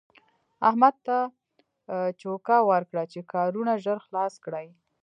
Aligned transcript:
احمد 0.69 0.95
ته 1.05 1.17
چوکه 2.21 2.55
ورکړه 2.69 3.03
چې 3.11 3.19
کارونه 3.33 3.73
ژر 3.83 3.97
خلاص 4.05 4.33
کړي. 4.45 4.67